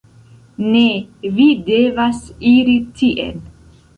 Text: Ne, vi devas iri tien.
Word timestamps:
Ne, 0.75 0.85
vi 1.35 1.45
devas 1.69 2.23
iri 2.55 2.75
tien. 3.03 3.47